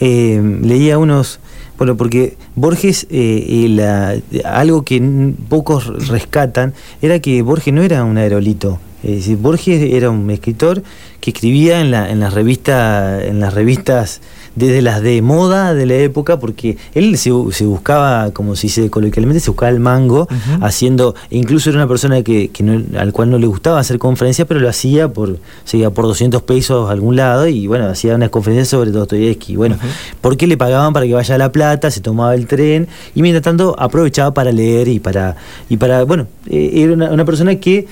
[0.00, 1.38] eh, leía unos.
[1.78, 5.00] Bueno, porque Borges, eh, la- algo que
[5.48, 8.80] pocos rescatan, era que Borges no era un aerolito.
[9.02, 10.82] Es decir, Borges era un escritor
[11.20, 14.20] que escribía en, la, en las revistas, en las revistas
[14.54, 18.66] desde las de moda de la época, porque él se, bu- se buscaba, como se
[18.66, 20.64] dice coloquialmente, se buscaba el mango, Ujú.
[20.64, 23.98] haciendo, e incluso era una persona que, que no- al cual no le gustaba hacer
[23.98, 27.86] conferencias, pero lo hacía por, se iba por 200 pesos a algún lado y bueno,
[27.86, 29.56] hacía unas conferencias sobre Dostoyevsky.
[29.56, 29.86] Bueno, Ujú.
[30.20, 33.42] porque le pagaban para que vaya a La Plata, se tomaba el tren y mientras
[33.42, 35.34] tanto aprovechaba para leer y para,
[35.70, 37.86] y para bueno, eh, era una, una persona que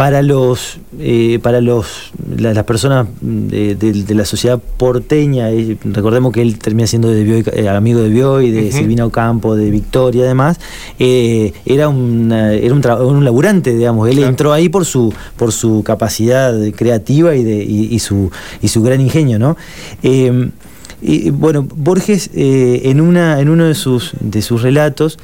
[0.00, 6.58] para los eh, para los las personas de, la sociedad porteña eh, recordemos que él
[6.58, 10.58] termina siendo de eh, amigo de Bioy de Silvina Ocampo de Victoria además
[10.98, 17.34] era un era un, laburante digamos él entró ahí por su por su capacidad creativa
[17.34, 18.30] y de y, su
[18.62, 19.58] y su gran ingenio no
[20.02, 25.18] y, bueno Borges en una en uno de sus de sus relatos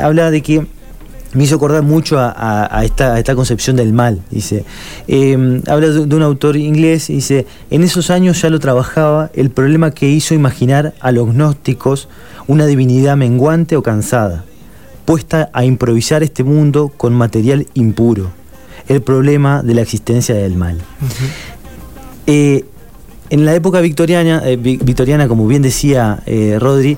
[0.00, 0.77] habla de que
[1.34, 4.20] me hizo acordar mucho a, esta, concepción del mal.
[4.30, 4.64] Dice,
[5.06, 9.90] em, habla de, un autor inglés, dice, en esos años ya lo trabajaba el problema
[9.90, 12.08] que hizo imaginar a los gnósticos
[12.46, 14.44] una divinidad menguante o cansada,
[15.04, 18.30] puesta a improvisar este mundo con material impuro,
[18.88, 20.78] el problema de la existencia del mal.
[22.26, 22.64] Eh,
[23.30, 26.96] en la época victoriana, eh, victoriana como bien decía eh, Rodri,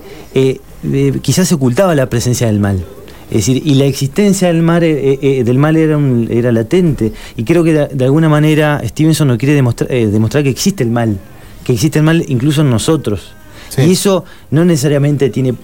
[1.23, 2.85] quizás se ocultaba la presencia del mal.
[3.31, 5.99] Es decir, y la existencia del mal, eh, eh, del mal era,
[6.31, 7.13] era latente.
[7.37, 10.91] Y creo que de, alguna manera Stevenson nos quiere demostrar, eh, demostrar que existe el
[10.91, 11.17] mal,
[11.63, 13.35] que existe el mal incluso en nosotros.
[13.79, 15.55] Y eso no necesariamente tiene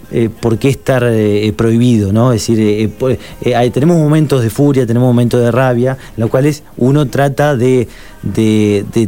[0.40, 1.04] por qué estar
[1.56, 2.32] prohibido, ¿no?
[2.32, 2.92] Es decir,
[3.74, 7.88] tenemos momentos de furia, tenemos momentos de rabia, en los cuales uno trata de,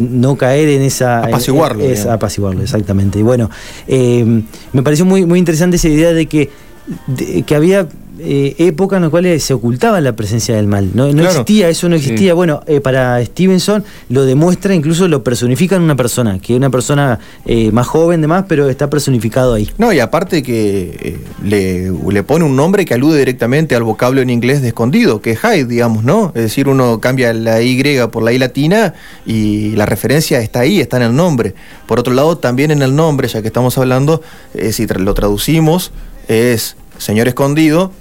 [0.00, 1.20] no caer en esa...
[1.20, 1.84] Apaciguarlo.
[2.10, 3.20] apaciguarlo, exactamente.
[3.20, 3.48] Y bueno,
[3.86, 6.50] me pareció muy, muy interesante esa idea de que,
[7.06, 7.86] de, que había
[8.20, 10.90] eh, época en las cuales se ocultaba la presencia del mal.
[10.94, 12.34] No, existía, eso no existía.
[12.34, 16.70] Bueno, eh, para Stevenson lo demuestra, incluso lo personifica en una persona, que es una
[16.70, 19.70] persona eh, más joven, demás, pero está personificado ahí.
[19.78, 24.30] No, y aparte que le, le, pone un nombre que alude directamente al vocablo en
[24.30, 26.32] inglés de escondido, que es Hyde, digamos, ¿no?
[26.34, 27.78] Es decir, uno cambia la Y
[28.10, 28.94] por la I latina
[29.26, 31.54] y la referencia está ahí, está en el nombre.
[31.86, 34.22] Por otro lado, también en el nombre, ya que estamos hablando,
[34.72, 35.92] si lo traducimos,
[36.26, 37.92] es señor escondido,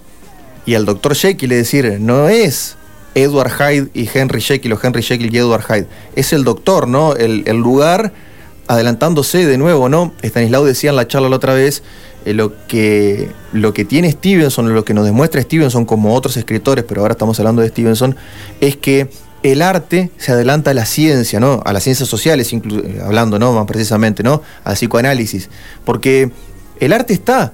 [0.68, 2.76] y al doctor Jekyll, es decir, no es
[3.16, 7.16] Edward Hyde y Henry Jekyll o Henry Jekyll y Edward Hyde, es el doctor, ¿no?
[7.16, 8.12] El, lugar
[8.68, 10.14] adelantándose de nuevo, ¿no?
[10.22, 11.84] Stanislao decía en la charla la otra vez,
[12.26, 16.84] eh, lo, que, lo que tiene Stevenson, lo que nos demuestra Stevenson como otros escritores,
[16.86, 18.18] pero ahora estamos hablando de Stevenson,
[18.60, 19.10] es que
[19.44, 21.62] el arte se adelanta a la ciencia, ¿no?
[21.64, 22.60] A las ciencias sociales, eh,
[23.02, 23.54] hablando, ¿no?
[23.54, 24.42] Más precisamente, ¿no?
[24.66, 25.50] Al psicoanálisis.
[25.86, 26.30] Porque
[26.82, 27.54] el arte está,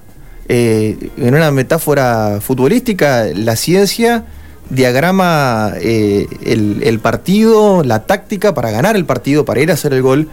[0.49, 4.25] eh, en una metáfora futbolística, la ciencia
[4.69, 10.01] diagrama eh, el, partido, la táctica para ganar el partido, para ir a hacer el
[10.01, 10.29] gol.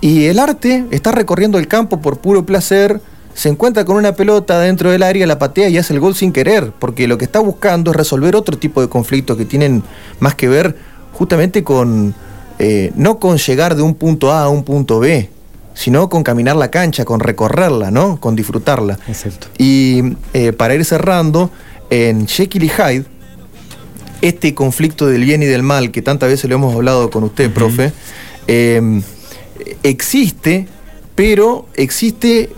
[0.00, 3.00] Y el arte está recorriendo el campo por puro placer,
[3.34, 6.32] se encuentra con una pelota dentro del área, la patea y hace el gol sin
[6.32, 9.82] querer, porque lo que está buscando es resolver otro tipo de conflictos que tienen
[10.18, 10.76] más que ver
[11.12, 12.14] justamente con,
[12.58, 15.28] eh, no con llegar de un punto A a un punto B,
[15.80, 18.20] sino con caminar la cancha, con recorrerla, ¿no?
[18.20, 18.98] Con disfrutarla.
[19.08, 19.46] Exacto.
[19.56, 20.02] Y
[20.34, 21.50] eh, para ir cerrando,
[21.88, 23.04] en Jekyll y Hyde,
[24.20, 27.50] este conflicto del bien y del mal, que tantas veces lo hemos hablado con usted,
[27.50, 27.94] profe,
[28.46, 29.00] em,
[29.82, 30.68] existe,
[31.14, 32.50] pero existe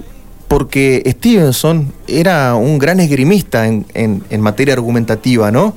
[0.49, 5.77] porque Stevenson era un gran esgrimista en, materia argumentativa, ¿no?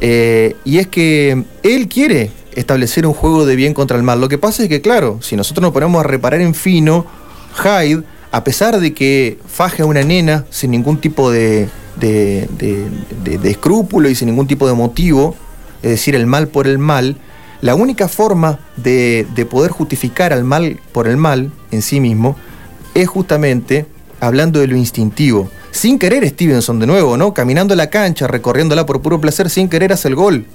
[0.00, 4.20] Eh, y es que él quiere establecer un juego de bien contra el mal.
[4.20, 7.06] Lo que pasa es que, claro, si nosotros nos ponemos a reparar en fino,
[7.62, 11.68] Hyde, a pesar de que faje a una nena sin ningún tipo de,
[12.00, 12.48] de,
[13.44, 15.36] escrúpulo y sin ningún tipo de motivo,
[15.82, 17.16] es decir, el mal por el mal,
[17.60, 22.36] la única forma de, de poder justificar al mal por el mal en sí mismo
[22.94, 23.86] es justamente
[24.20, 25.50] hablando de lo instintivo.
[25.70, 27.34] Sin querer Stevenson de nuevo, ¿no?
[27.34, 30.46] Caminando la cancha, recorriéndola por puro placer, sin querer hace el gol.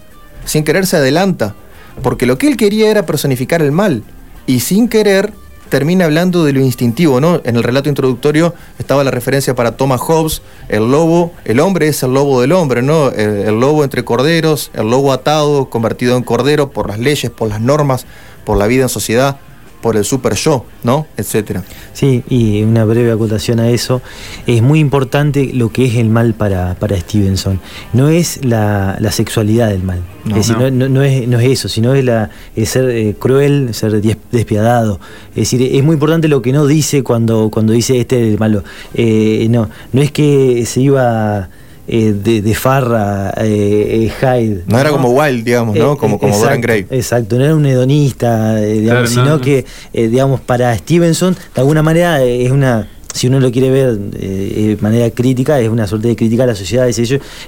[0.45, 1.55] Sin querer se adelanta
[2.01, 4.03] porque lo que él quería era personificar el mal,
[4.47, 5.33] y sin querer
[5.69, 7.41] termina hablando de lo instintivo, ¿no?
[7.45, 12.03] En el relato introductorio estaba la referencia para Thomas Hobbes, el lobo, el hombre es
[12.03, 13.09] el lobo del hombre, ¿no?
[13.09, 17.61] El, lobo entre corderos, el lobo atado, convertido en cordero por las leyes, por las
[17.61, 18.05] normas,
[18.43, 19.37] por la vida en sociedad
[19.81, 21.07] por el super yo, ¿no?
[21.17, 21.63] Etcétera.
[21.93, 24.01] Sí, y una breve acotación a eso.
[24.47, 27.59] Es muy importante lo que es el mal para, para Stevenson.
[27.93, 30.01] No es la, sexualidad del mal.
[30.23, 31.03] No, es decir, no.
[31.03, 32.29] es, no, es, eso, sino es, la,
[32.65, 34.99] ser eh, cruel, ser despiadado.
[35.31, 38.39] Es decir, es muy importante lo que no dice cuando, cuando dice este es el
[38.39, 38.63] malo.
[38.93, 41.49] Eh, no, no es que se iba
[41.93, 44.63] eh, de, farra eh, eh, Hyde.
[44.65, 45.97] No, era como Wild, digamos, ¿no?
[45.97, 46.85] Como, como exacto, Gray.
[46.89, 52.49] Exacto, no era un hedonista, digamos, sino que, digamos, para Stevenson, de alguna manera, es
[52.49, 56.47] una si uno lo quiere ver de manera crítica, es una suerte de crítica a
[56.47, 56.89] la sociedad.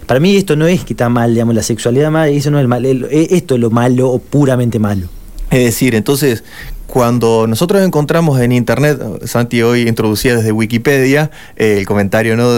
[0.06, 2.68] Para mí esto no es que está mal, digamos, la sexualidad mal, eso no es
[2.68, 5.08] mal, esto es lo malo o puramente malo.
[5.52, 6.44] Es decir, entonces,
[6.88, 12.50] cuando nosotros encontramos en internet, Santi hoy introducía desde Wikipedia eh, el comentario, ¿no?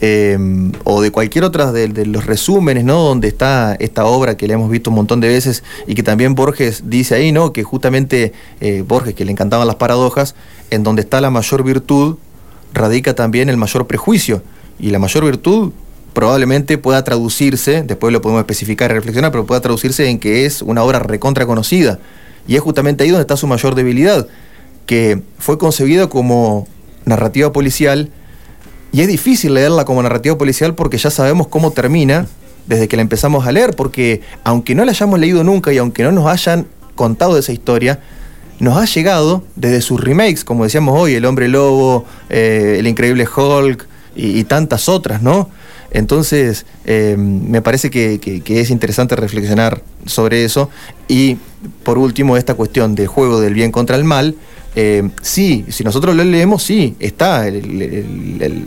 [0.00, 3.02] Em, o de cualquier otra de, los resúmenes, ¿no?
[3.02, 6.34] Donde está esta obra que le hemos visto un montón de veces y que también
[6.34, 7.52] Borges dice ahí, ¿no?
[7.52, 10.34] Que justamente eh, Borges, que le encantaban las paradojas,
[10.70, 12.16] en donde está la mayor virtud,
[12.72, 14.42] radica también el mayor prejuicio.
[14.78, 15.72] Y la mayor virtud
[16.14, 20.62] probablemente pueda traducirse, después lo podemos especificar y reflexionar, pero pueda traducirse en que es
[20.62, 21.98] una obra recontra conocida
[22.46, 24.26] y es justamente ahí donde está su mayor debilidad,
[24.86, 26.66] que fue concebida como
[27.04, 28.10] narrativa policial
[28.92, 32.26] y es difícil leerla como narrativa policial porque ya sabemos cómo termina
[32.66, 36.02] desde que la empezamos a leer, porque aunque no la hayamos leído nunca y aunque
[36.02, 38.00] no nos hayan contado esa historia,
[38.60, 43.26] nos ha llegado desde sus remakes, como decíamos hoy, El Hombre Lobo, eh, El Increíble
[43.26, 45.48] Hulk y tantas otras, ¿no?
[45.92, 50.70] Entonces, eh, me parece que, es interesante reflexionar sobre eso.
[51.06, 51.36] Y
[51.84, 54.34] por último, esta cuestión del juego del bien contra el mal.
[54.74, 57.46] Eh, sí, si nosotros lo leemos, sí, está.
[57.46, 58.64] El,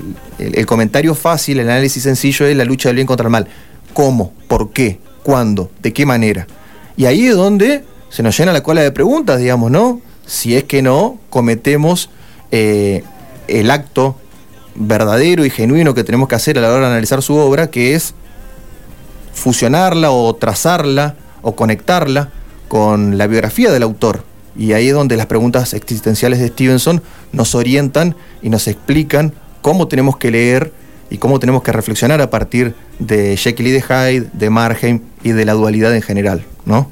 [0.68, 3.48] comentario fácil, el análisis sencillo es la lucha del bien contra el mal.
[3.94, 4.32] ¿Cómo?
[4.48, 5.00] ¿Por qué?
[5.24, 5.72] ¿Cuándo?
[5.82, 6.46] ¿De qué manera?
[6.96, 10.00] Y ahí es donde se nos llena la cola de preguntas, digamos, ¿no?
[10.28, 12.12] Si es que no cometemos
[12.52, 13.04] eh,
[13.48, 14.16] el acto
[14.76, 17.96] verdadero y genuino que tenemos que hacer a la hora de analizar su obra, que
[17.96, 18.14] es
[19.34, 22.30] fusionarla o trazarla o conectarla
[22.68, 24.24] con la biografía del autor.
[24.58, 27.02] Y ahí es donde las preguntas existenciales de Stevenson
[27.32, 30.72] nos orientan y nos explican cómo tenemos que leer
[31.10, 35.46] y cómo tenemos que reflexionar a partir de Jekyll de Hyde, de Marheim y de
[35.46, 36.90] la dualidad en general, ¿no?